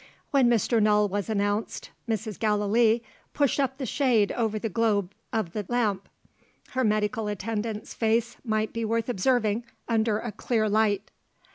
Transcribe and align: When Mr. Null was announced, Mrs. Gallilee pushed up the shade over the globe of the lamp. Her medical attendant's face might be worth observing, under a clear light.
When 0.31 0.49
Mr. 0.49 0.81
Null 0.81 1.07
was 1.09 1.29
announced, 1.29 1.91
Mrs. 2.09 2.39
Gallilee 2.39 3.03
pushed 3.35 3.59
up 3.59 3.77
the 3.77 3.85
shade 3.85 4.31
over 4.31 4.57
the 4.57 4.67
globe 4.67 5.13
of 5.31 5.53
the 5.53 5.63
lamp. 5.69 6.09
Her 6.69 6.83
medical 6.83 7.27
attendant's 7.27 7.93
face 7.93 8.35
might 8.43 8.73
be 8.73 8.83
worth 8.83 9.09
observing, 9.09 9.63
under 9.87 10.17
a 10.17 10.31
clear 10.31 10.67
light. 10.67 11.11